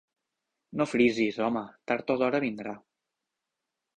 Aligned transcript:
No 0.79 0.85
frisis, 0.93 1.37
home, 1.47 1.61
tard 1.91 2.15
o 2.15 2.17
d'hora 2.21 2.41
vindrà. 2.47 2.75